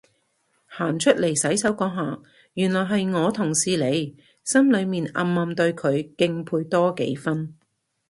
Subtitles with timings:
[0.65, 2.17] 行出嚟洗手嗰下
[2.55, 7.53] 原來係我同事嚟，心裏面暗暗對佢敬佩多幾分